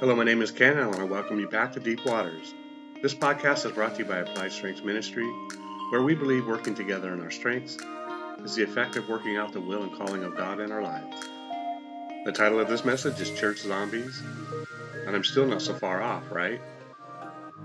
[0.00, 2.54] Hello, my name is Ken, and I want to welcome you back to Deep Waters.
[3.02, 5.30] This podcast is brought to you by Applied Strengths Ministry,
[5.90, 7.76] where we believe working together in our strengths
[8.42, 11.28] is the effect of working out the will and calling of God in our lives.
[12.24, 14.22] The title of this message is Church Zombies,
[15.06, 16.62] and I'm still not so far off, right?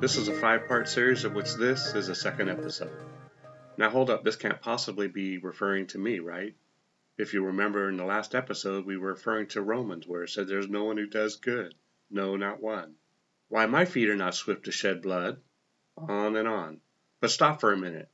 [0.02, 2.92] This is a five part series of which this is the second episode.
[3.78, 6.54] Now, hold up, this can't possibly be referring to me, right?
[7.18, 10.50] If you remember in the last episode, we were referring to Romans, where it said
[10.50, 11.74] there's no one who does good,
[12.10, 12.96] no, not one.
[13.50, 15.42] Why, my feet are not swift to shed blood.
[15.98, 16.82] On and on.
[17.20, 18.10] But stop for a minute.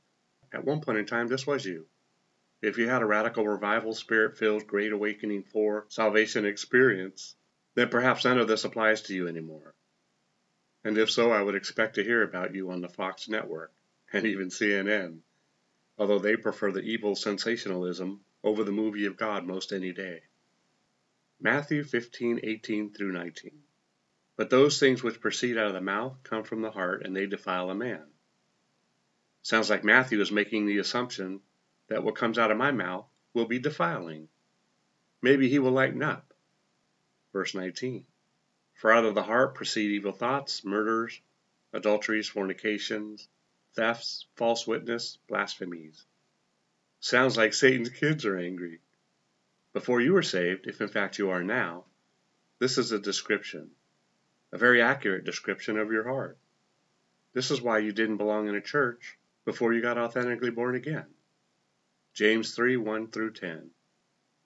[0.52, 1.86] At one point in time, this was you.
[2.60, 7.34] If you had a radical revival, spirit filled, great awakening for salvation experience,
[7.74, 9.74] then perhaps none of this applies to you anymore.
[10.84, 13.72] And if so, I would expect to hear about you on the Fox network
[14.12, 15.20] and even CNN,
[15.98, 20.22] although they prefer the evil sensationalism over the movie of God most any day.
[21.40, 23.62] Matthew 15:18 through 19.
[24.36, 27.26] But those things which proceed out of the mouth come from the heart, and they
[27.26, 28.06] defile a man.
[29.42, 31.42] Sounds like Matthew is making the assumption
[31.88, 34.28] that what comes out of my mouth will be defiling.
[35.20, 36.32] Maybe he will lighten up.
[37.32, 38.06] Verse 19.
[38.74, 41.20] For out of the heart proceed evil thoughts, murders,
[41.72, 43.28] adulteries, fornications,
[43.74, 46.04] thefts, false witness, blasphemies.
[47.00, 48.80] Sounds like Satan's kids are angry.
[49.72, 51.84] Before you were saved, if in fact you are now,
[52.58, 53.70] this is a description,
[54.52, 56.36] a very accurate description of your heart.
[57.32, 61.06] This is why you didn't belong in a church before you got authentically born again.
[62.14, 63.70] James 3 1 through 10.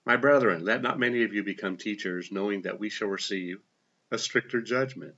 [0.05, 3.59] My brethren, let not many of you become teachers, knowing that we shall receive
[4.09, 5.15] a stricter judgment.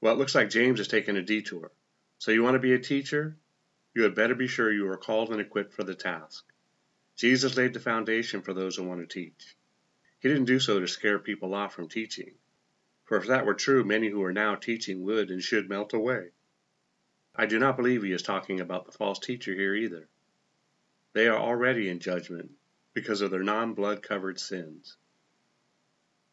[0.00, 1.70] Well, it looks like James is taking a detour.
[2.18, 3.36] So you want to be a teacher?
[3.94, 6.44] You had better be sure you are called and equipped for the task.
[7.16, 9.56] Jesus laid the foundation for those who want to teach.
[10.20, 12.32] He didn't do so to scare people off from teaching,
[13.06, 16.30] for if that were true, many who are now teaching would and should melt away.
[17.36, 20.08] I do not believe he is talking about the false teacher here either.
[21.12, 22.50] They are already in judgment
[22.94, 24.96] because of their non blood covered sins.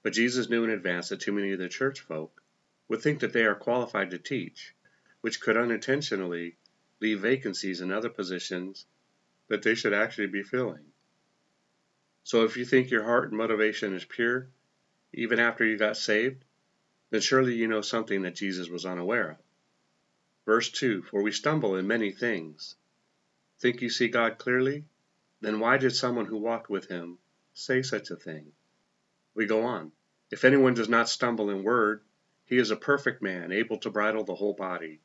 [0.02, 2.42] But Jesus knew in advance that too many of the church folk
[2.88, 4.74] would think that they are qualified to teach,
[5.22, 6.58] which could unintentionally
[7.00, 8.86] leave vacancies in other positions
[9.48, 10.86] that they should actually be filling.
[12.24, 14.48] So if you think your heart and motivation is pure,
[15.14, 16.44] even after you got saved,
[17.14, 19.38] then surely you know something that Jesus was unaware of.
[20.48, 22.76] Verse 2 For we stumble in many things.
[23.60, 24.86] Think you see God clearly?
[25.40, 27.20] Then why did someone who walked with him
[27.54, 28.52] say such a thing?
[29.36, 29.92] We go on.
[30.32, 32.02] If anyone does not stumble in word,
[32.46, 35.00] he is a perfect man, able to bridle the whole body.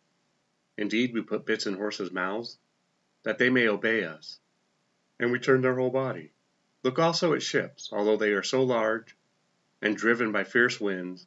[0.79, 2.57] Indeed, we put bits in horses' mouths
[3.25, 4.39] that they may obey us.
[5.21, 6.33] And we turn their whole body.
[6.83, 9.15] Look also at ships, although they are so large
[9.83, 11.27] and driven by fierce winds,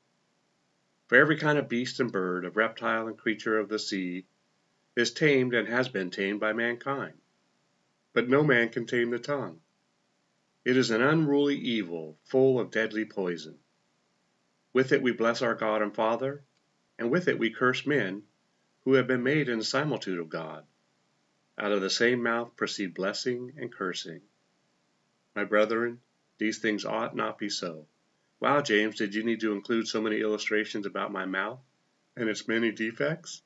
[1.11, 4.27] For every kind of beast and bird, of reptile and creature of the sea,
[4.95, 7.19] is tamed and has been tamed by mankind.
[8.13, 9.59] But no man can tame the tongue.
[10.63, 13.59] It is an unruly evil, full of deadly poison.
[14.71, 16.45] With it we bless our God and Father,
[16.97, 18.23] and with it we curse men
[18.85, 20.65] who have been made in the similitude of God.
[21.57, 24.21] Out of the same mouth proceed blessing and cursing.
[25.35, 25.99] My brethren,
[26.37, 27.85] these things ought not be so.
[28.41, 31.59] Wow, James, did you need to include so many illustrations about my mouth
[32.17, 33.43] and its many defects?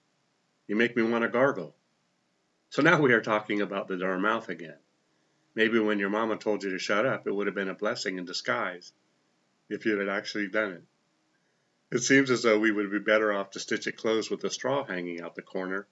[0.67, 1.75] You make me want to gargle.
[2.69, 4.77] So now we are talking about the darn mouth again.
[5.53, 8.17] Maybe when your mama told you to shut up, it would have been a blessing
[8.17, 8.93] in disguise
[9.69, 10.83] if you had actually done it.
[11.91, 14.49] It seems as though we would be better off to stitch it closed with a
[14.49, 15.87] straw hanging out the corner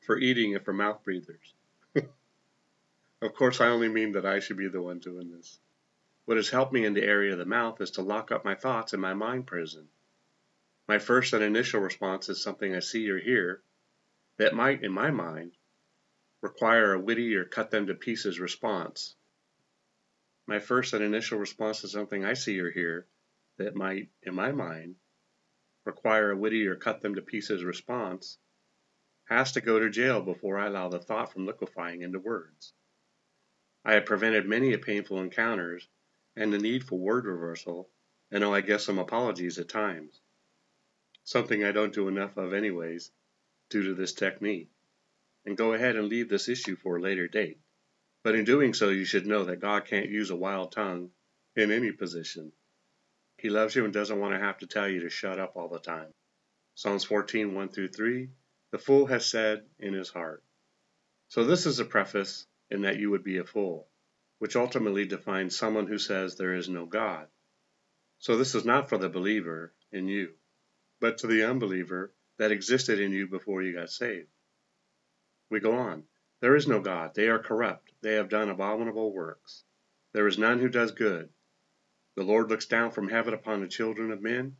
[0.00, 1.54] for eating and for mouth breathers.
[3.22, 5.60] Of course, I only mean that I should be the one doing this.
[6.26, 8.54] What has helped me in the area of the mouth is to lock up my
[8.54, 9.88] thoughts in my mind prison.
[10.86, 13.62] My first and initial response is something I see or hear
[14.36, 15.56] that might, in my mind,
[16.40, 19.16] require a witty or cut them to pieces response.
[20.46, 23.08] My first and initial response to something I see or hear
[23.56, 24.96] that might, in my mind,
[25.84, 28.38] require a witty or cut them to pieces response
[29.24, 32.72] has to go to jail before I allow the thought from liquefying into words.
[33.84, 35.88] I have prevented many a painful encounters
[36.36, 37.90] and the need for word reversal,
[38.30, 40.20] and oh, I guess some apologies at times.
[41.24, 43.10] Something I don't do enough of anyways,
[43.68, 44.70] due to this technique,
[45.44, 47.60] and go ahead and leave this issue for a later date.
[48.22, 51.10] But in doing so, you should know that God can't use a wild tongue
[51.56, 52.52] in any position.
[53.38, 55.68] He loves you and doesn't want to have to tell you to shut up all
[55.68, 56.12] the time.
[56.74, 58.30] Psalms 14, 1 through 3
[58.70, 60.44] The fool has said in his heart.
[61.28, 63.89] So, this is a preface in that you would be a fool,
[64.40, 67.28] which ultimately defines someone who says there is no God.
[68.18, 70.32] So, this is not for the believer in you,
[70.98, 74.30] but to the unbeliever that existed in you before you got saved.
[75.50, 76.04] We go on.
[76.40, 77.14] There is no God.
[77.14, 77.92] They are corrupt.
[78.00, 79.62] They have done abominable works.
[80.14, 81.28] There is none who does good.
[82.16, 84.56] The Lord looks down from heaven upon the children of men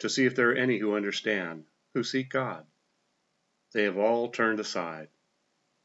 [0.00, 2.66] to see if there are any who understand, who seek God.
[3.72, 5.08] They have all turned aside.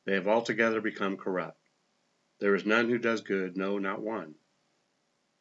[0.05, 1.64] They have altogether become corrupt.
[2.39, 4.35] There is none who does good, no, not one.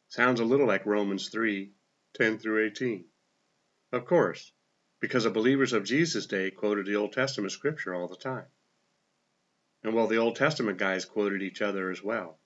[0.09, 1.73] Sounds a little like Romans 3
[2.15, 3.05] 10 through 18.
[3.91, 4.53] Of course,
[5.01, 8.47] because the believers of Jesus' day quoted the Old Testament scripture all the time.
[9.83, 12.41] And well, the Old Testament guys quoted each other as well.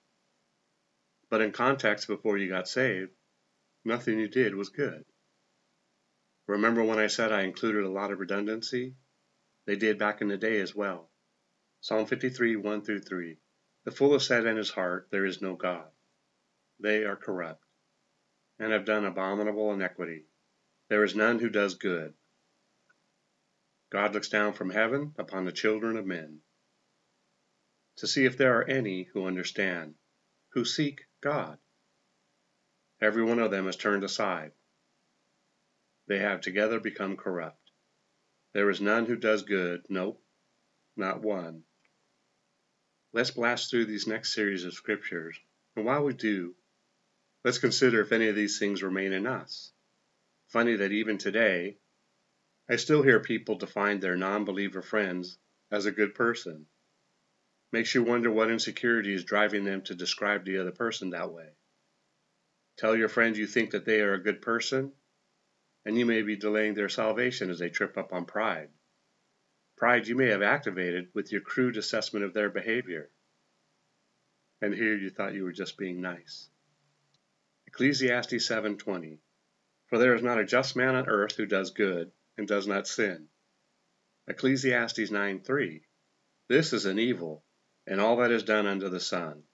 [1.29, 3.13] But in context before you got saved,
[3.85, 5.05] nothing you did was good.
[6.47, 8.97] Remember when I said I included a lot of redundancy?
[9.67, 11.11] They did back in the day as well.
[11.81, 13.39] Psalm 53, 1 through 3.
[13.89, 15.91] The fool has said in his heart, There is no God.
[16.79, 17.65] They are corrupt,
[18.59, 20.27] and have done abominable iniquity.
[20.89, 22.13] There is none who does good.
[23.89, 26.43] God looks down from heaven upon the children of men
[27.97, 29.95] to see if there are any who understand,
[30.51, 31.59] who seek God.
[33.01, 34.53] Every one of them has turned aside.
[36.09, 37.71] They have together become corrupt.
[38.53, 40.23] There is none who does good, nope,
[40.95, 41.65] not one.
[43.13, 45.41] Let's blast through these next series of scriptures,
[45.75, 46.55] and while we do,
[47.43, 49.73] let's consider if any of these things remain in us.
[50.49, 51.79] Funny that even today,
[52.69, 55.39] I still hear people define their non believer friends
[55.71, 56.67] as a good person.
[57.73, 61.49] Makes you wonder what insecurity is driving them to describe the other person that way.
[62.77, 64.93] Tell your friend you think that they are a good person,
[65.87, 68.71] and you may be delaying their salvation as they trip up on pride.
[69.79, 73.13] Pride you may have activated with your crude assessment of their behavior.
[74.61, 76.51] And here you thought you were just being nice.
[77.69, 79.21] Ecclesiastes 7:20
[79.87, 82.89] For there is not a just man on earth who does good and does not
[82.89, 83.29] sin.
[84.27, 85.85] Ecclesiastes 9:3
[86.49, 87.45] This is an evil,
[87.87, 89.45] and all that is done under the sun.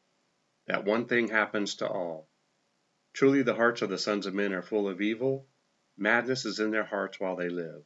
[0.67, 2.31] That one thing happens to all.
[3.13, 5.47] Truly the hearts of the sons of men are full of evil,
[5.99, 7.85] madness is in their hearts while they live,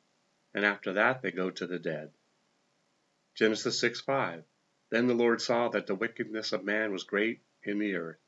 [0.55, 2.15] and after that they go to the dead.
[3.39, 4.43] Genesis 6 5
[4.91, 8.19] Then the Lord saw that the wickedness of man was great in the earth,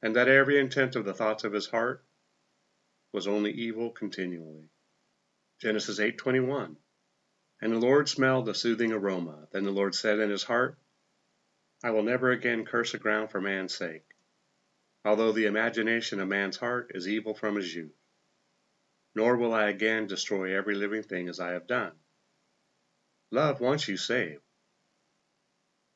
[0.00, 2.04] and that every intent of the thoughts of his heart
[3.12, 4.70] was only evil continually.
[5.58, 6.76] Genesis 8:21
[7.60, 9.48] And the Lord smelled a soothing aroma.
[9.50, 10.78] Then the Lord said in his heart,
[11.82, 14.14] I will never again curse the ground for man's sake
[15.04, 17.96] although the imagination of man's heart is evil from his youth.
[19.14, 21.98] Nor will I again destroy every living thing as I have done.
[23.30, 24.42] Love wants you saved.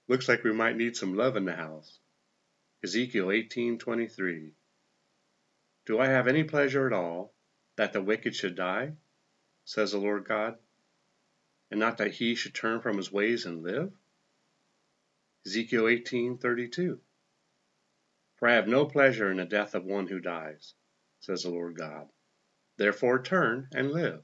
[0.07, 1.99] Looks like we might need some love in the house.
[2.85, 4.55] Ezekiel 18:23.
[5.87, 7.35] Do I have any pleasure at all
[7.77, 8.97] that the wicked should die,
[9.65, 10.59] says the Lord God,
[11.71, 13.93] and not that he should turn from his ways and live?
[15.47, 17.01] Ezekiel 18:32.
[18.37, 20.75] For I have no pleasure in the death of one who dies,
[21.21, 22.11] says the Lord God.
[22.77, 24.23] Therefore turn and live.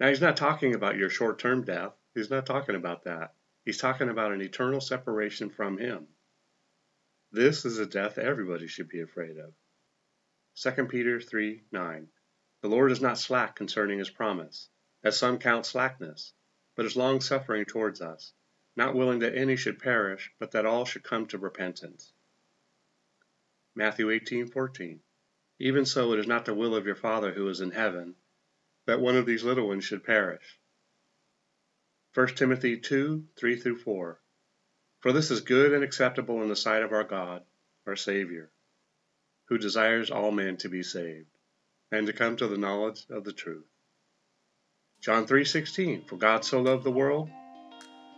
[0.00, 1.92] Now, he's not talking about your short term death.
[2.14, 3.34] He's not talking about that.
[3.64, 6.06] He's talking about an eternal separation from Him.
[7.32, 9.52] This is a death everybody should be afraid of.
[10.54, 12.08] 2 Peter 3 9.
[12.62, 14.68] The Lord is not slack concerning His promise,
[15.02, 16.32] as some count slackness,
[16.76, 18.32] but is long suffering towards us,
[18.76, 22.12] not willing that any should perish, but that all should come to repentance.
[23.74, 25.00] Matthew 18:14.
[25.58, 28.14] Even so it is not the will of your Father who is in heaven
[28.88, 30.58] that one of these little ones should perish.
[32.14, 34.18] 1 Timothy 2 3 through 4.
[35.00, 37.42] For this is good and acceptable in the sight of our God,
[37.86, 38.50] our Savior,
[39.48, 41.28] who desires all men to be saved,
[41.92, 43.66] and to come to the knowledge of the truth.
[45.02, 47.28] John 3:16 For God so loved the world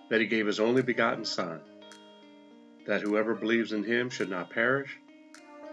[0.08, 1.60] that he gave his only begotten Son,
[2.86, 4.96] that whoever believes in him should not perish,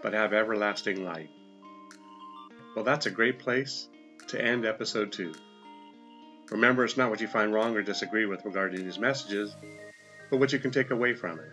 [0.02, 1.30] but have everlasting life.
[2.74, 3.88] Well, that's a great place
[4.28, 5.34] to end episode 2.
[6.50, 9.54] Remember, it's not what you find wrong or disagree with regarding these messages,
[10.30, 11.50] but what you can take away from it.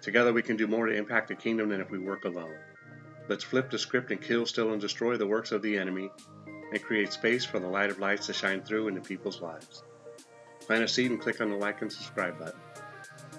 [0.00, 2.54] Together, we can do more to impact the kingdom than if we work alone.
[3.28, 6.10] Let's flip the script and kill, steal, and destroy the works of the enemy
[6.72, 9.82] and create space for the light of lights to shine through into people's lives.
[10.60, 12.60] Plant a seed and click on the like and subscribe button.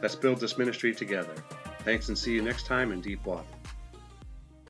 [0.01, 1.33] Let's build this ministry together.
[1.79, 3.58] Thanks and see you next time in Deep Water.